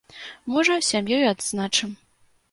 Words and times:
Можа, 0.53 0.77
з 0.79 0.87
сям'ёй 0.91 1.21
і 1.25 1.27
адзначым. 1.33 1.93